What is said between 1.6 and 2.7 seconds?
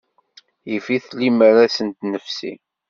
ad sent-nefsi.